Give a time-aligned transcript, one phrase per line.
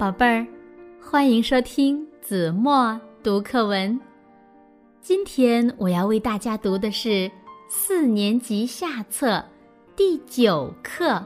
[0.00, 0.46] 宝贝儿，
[0.98, 4.00] 欢迎收听子墨读课文。
[5.02, 7.30] 今天我要为大家读的是
[7.68, 9.44] 四年级下册
[9.94, 11.10] 第九课《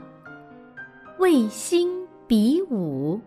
[1.20, 1.88] 卫星
[2.26, 3.20] 比武》。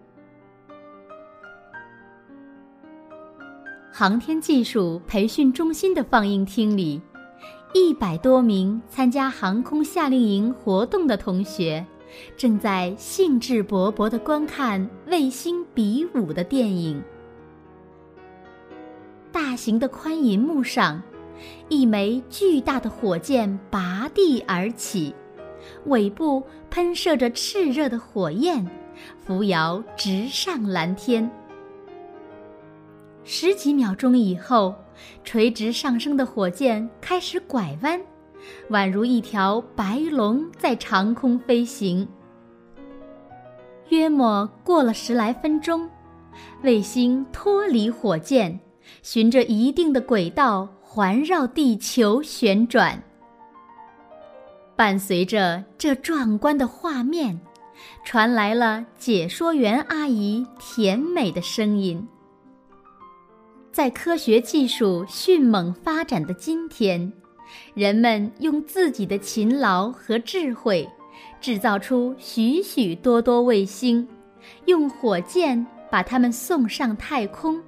[3.89, 7.01] 航天技术培训中心的放映厅里，
[7.73, 11.85] 一百多名参加航空夏令营活动的同学。
[12.35, 17.01] 正在兴致勃勃地观看卫星比武的电影。
[19.31, 21.01] 大型的宽银幕上，
[21.69, 25.13] 一枚巨大的火箭拔地而起，
[25.85, 28.65] 尾部喷射着炽热的火焰，
[29.23, 31.29] 扶摇直上蓝天。
[33.23, 34.73] 十几秒钟以后，
[35.23, 38.01] 垂直上升的火箭开始拐弯。
[38.69, 42.07] 宛如一条白龙在长空飞行。
[43.89, 45.89] 约莫过了十来分钟，
[46.61, 48.59] 卫星脱离火箭，
[49.01, 53.01] 循着一定的轨道环绕地球旋转。
[54.75, 57.39] 伴随着这壮观的画面，
[58.03, 62.07] 传来了解说员阿姨甜美的声音。
[63.71, 67.13] 在科学技术迅猛发展的今天。
[67.73, 70.87] 人们用自己的勤劳和智慧，
[71.39, 74.07] 制造出许许多多卫星，
[74.65, 77.61] 用火箭把它们送上太空，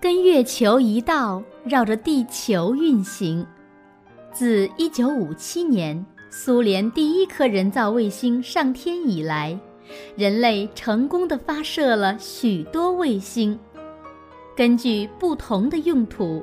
[0.00, 3.46] 跟月球一道绕着地球运行。
[4.32, 9.58] 自1957年苏联第一颗人造卫星上天以来，
[10.16, 13.58] 人类成功的发射了许多卫星，
[14.54, 16.42] 根据不同的用途。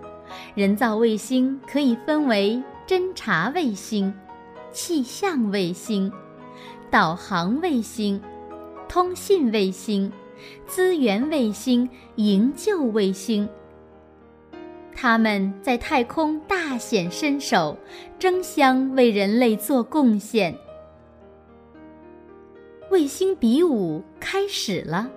[0.55, 4.13] 人造卫星可以分为侦察卫星、
[4.71, 6.11] 气象卫星、
[6.91, 8.21] 导航卫星、
[8.87, 10.11] 通信卫星、
[10.67, 13.47] 资源卫星、营救卫星。
[14.95, 17.77] 他们在太空大显身手，
[18.19, 20.55] 争相为人类做贡献。
[22.91, 25.09] 卫星比武开始了。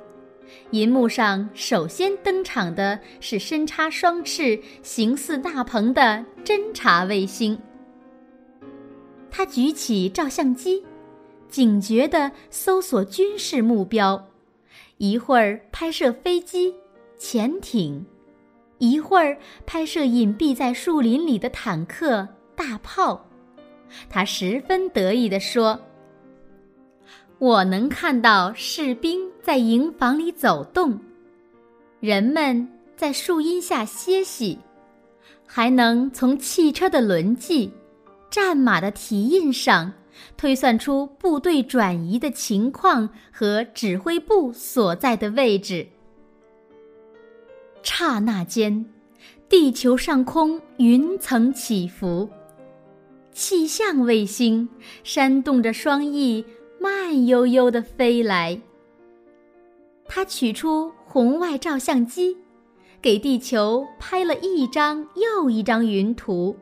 [0.71, 7.59] 银幕上首先登场的是身插双翅、形似大鹏的侦察卫星。
[9.31, 10.85] 它举起照相机，
[11.49, 14.29] 警觉地搜索军事目标，
[14.99, 16.75] 一会儿拍摄飞机、
[17.17, 18.05] 潜艇，
[18.79, 23.27] 一会儿拍摄隐蔽在树林里的坦克、大炮。
[24.09, 25.81] 他十分得意地说。
[27.39, 30.99] 我能看到士兵在营房里走动，
[32.01, 32.67] 人们
[32.97, 34.59] 在树荫下歇息，
[35.47, 37.71] 还能从汽车的轮迹、
[38.31, 39.93] 战马的蹄印上
[40.39, 45.87] 推算出部队转移的情况和指挥部所在的位置。
[47.83, 48.87] 刹那间，
[49.47, 52.27] 地球上空云层起伏，
[53.31, 54.67] 气象卫星
[55.05, 56.43] 扇动着双翼。
[56.87, 58.61] 慢悠悠地飞来。
[60.07, 62.37] 他取出红外照相机，
[63.03, 66.57] 给地球拍了一张又一张云图，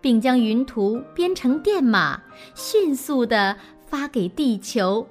[0.00, 2.20] 并将云图编成电码，
[2.56, 5.06] 迅速地发给地球。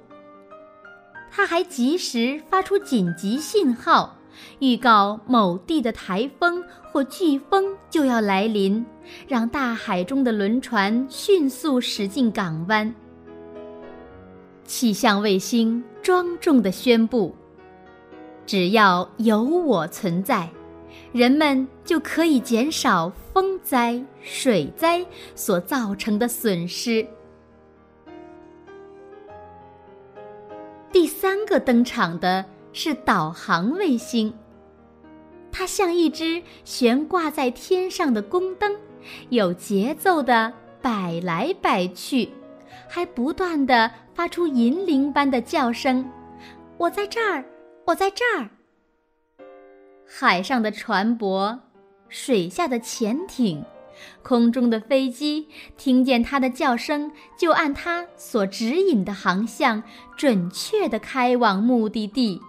[1.30, 4.18] 他还及时发出紧急信号，
[4.58, 8.84] 预告某地的台风或飓风就要来临，
[9.26, 12.94] 让大海中的轮船迅速驶进港湾。
[14.70, 17.34] 气象卫星庄重地宣布
[18.46, 20.48] ：“只要有我存在，
[21.10, 25.04] 人们就可以减少风灾、水灾
[25.34, 27.04] 所造成的损失。”
[30.92, 34.32] 第三个登场的是导航卫星，
[35.50, 38.76] 它像一只悬挂在天上的宫灯，
[39.30, 42.28] 有节奏地摆来摆去。
[42.88, 46.10] 还不断的发出银铃般的叫声
[46.78, 47.44] ：“我在这儿，
[47.86, 48.50] 我在这儿。”
[50.06, 51.58] 海上的船舶、
[52.08, 53.64] 水下的潜艇、
[54.22, 59.82] 空中的飞机，听见它的叫声，就按它所指引的航向，
[60.16, 62.40] 准确的开往目的地。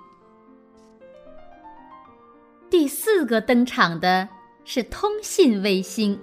[2.69, 4.27] 第四个登场的
[4.63, 6.19] 是通信卫星。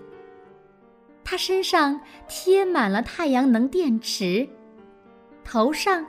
[1.31, 4.49] 它身上贴满了太阳能电池，
[5.45, 6.03] 头上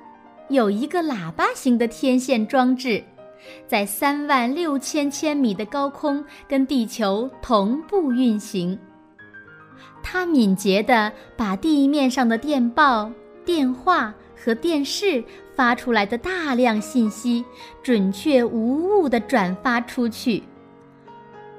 [0.47, 3.03] 有一个喇叭形的天线装置，
[3.67, 8.79] 在三万六千千米的高空跟地球同步运行。
[10.01, 13.11] 它敏捷地把地面上的电报、
[13.43, 15.21] 电话和电视
[15.53, 17.43] 发出来的大量信息
[17.83, 20.41] 准确无误地转发出去。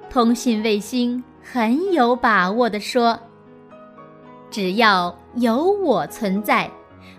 [0.08, 3.20] 通信卫星很有把握地说
[4.50, 6.70] ：“只要有我存在，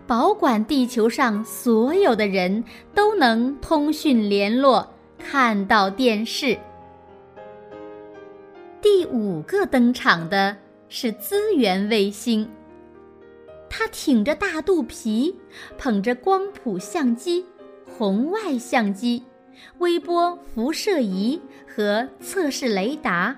[0.05, 2.63] 保管地球上所有的人
[2.93, 4.87] 都能通讯联络，
[5.17, 6.57] 看到电视。”
[8.81, 10.57] 第五个登场的
[10.89, 12.49] 是资源卫星。
[13.69, 15.33] 它挺着大肚皮，
[15.77, 17.45] 捧着光谱相机、
[17.87, 19.23] 红外相机、
[19.77, 23.33] 微波辐射仪和测试雷达，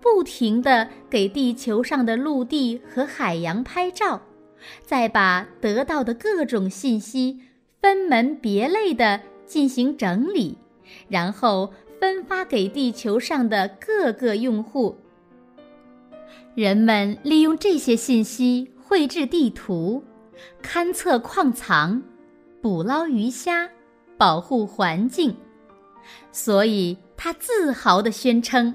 [0.00, 4.22] 不停地给地球上的陆地和海洋拍照，
[4.82, 7.40] 再把得到的各种信息
[7.80, 10.58] 分门别类地进行整理，
[11.08, 14.96] 然后分发给地球上的各个用户。
[16.54, 18.70] 人们利用这些信息。
[18.88, 20.02] 绘制地图，
[20.62, 22.02] 勘测矿藏，
[22.62, 23.68] 捕捞鱼虾，
[24.16, 25.36] 保护环境，
[26.32, 28.74] 所以他自豪地宣称：“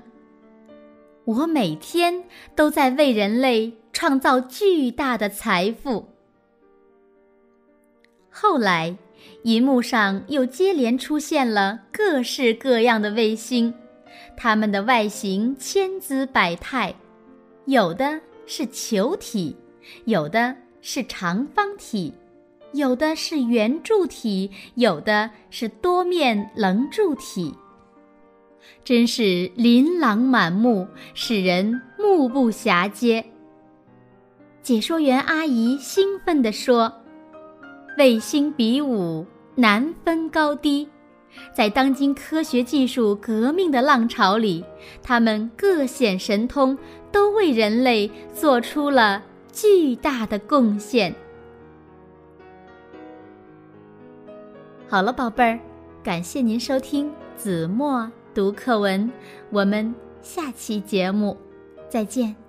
[1.25, 2.23] 我每天
[2.55, 6.09] 都在为人类创造巨大的财富。”
[8.29, 8.97] 后来，
[9.43, 13.73] 银幕上又接连出现了各式各样的卫星，
[14.35, 16.95] 它们的外形千姿百态，
[17.65, 19.55] 有的是球体。
[20.05, 22.13] 有的是长方体，
[22.71, 27.53] 有的是圆柱体，有的是多面棱柱体，
[28.83, 33.23] 真是琳琅满目，使人目不暇接。
[34.61, 36.91] 解说员阿姨兴奋地说
[37.97, 39.25] ：“卫星比武
[39.55, 40.87] 难分高低，
[41.53, 44.63] 在当今科学技术革命的浪潮里，
[45.01, 46.77] 他们各显神通，
[47.11, 51.13] 都为人类做出了。”巨大的贡献。
[54.89, 55.59] 好了，宝贝儿，
[56.03, 59.11] 感谢您收听子墨读课文，
[59.51, 61.37] 我们下期节目
[61.87, 62.42] 再见。